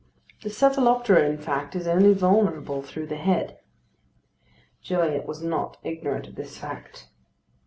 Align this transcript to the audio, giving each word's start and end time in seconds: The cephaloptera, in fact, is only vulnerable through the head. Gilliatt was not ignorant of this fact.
The 0.41 0.49
cephaloptera, 0.49 1.29
in 1.29 1.37
fact, 1.37 1.75
is 1.75 1.85
only 1.87 2.15
vulnerable 2.15 2.81
through 2.81 3.05
the 3.05 3.17
head. 3.17 3.59
Gilliatt 4.83 5.27
was 5.27 5.43
not 5.43 5.77
ignorant 5.83 6.27
of 6.27 6.33
this 6.33 6.57
fact. 6.57 7.07